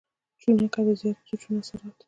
چونکه 0.41 0.79
د 0.87 0.89
زيات 0.99 1.17
سوچونو 1.27 1.59
اثرات 1.63 1.95